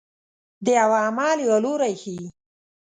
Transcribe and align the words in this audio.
د 0.65 0.67
یوه 0.79 0.97
عمل 1.07 1.37
یا 1.49 1.55
لوری 1.63 1.93
ښيي. 2.01 2.27